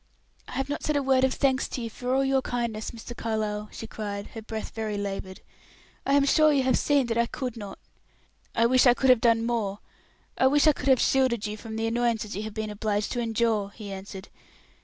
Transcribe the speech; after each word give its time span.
"I 0.47 0.53
have 0.53 0.67
not 0.67 0.81
said 0.81 0.95
a 0.95 1.03
word 1.03 1.23
of 1.23 1.35
thanks 1.35 1.67
to 1.67 1.79
you 1.83 1.87
for 1.87 2.15
all 2.15 2.25
your 2.25 2.41
kindness, 2.41 2.89
Mr. 2.89 3.15
Carlyle," 3.15 3.69
she 3.71 3.85
cried, 3.85 4.29
her 4.33 4.41
breath 4.41 4.71
very 4.71 4.97
labored. 4.97 5.41
"I 6.07 6.13
am 6.15 6.25
sure 6.25 6.51
you 6.51 6.63
have 6.63 6.79
seen 6.79 7.05
that 7.05 7.19
I 7.19 7.27
could 7.27 7.55
not." 7.55 7.77
"I 8.55 8.65
wish 8.65 8.87
I 8.87 8.95
could 8.95 9.11
have 9.11 9.21
done 9.21 9.45
more; 9.45 9.77
I 10.39 10.47
wish 10.47 10.65
I 10.65 10.73
could 10.73 10.87
have 10.87 10.99
shielded 10.99 11.45
you 11.45 11.55
from 11.55 11.75
the 11.75 11.85
annoyances 11.85 12.35
you 12.35 12.41
have 12.41 12.55
been 12.55 12.71
obliged 12.71 13.11
to 13.11 13.19
endure!" 13.21 13.69
he 13.75 13.93
answered. 13.93 14.29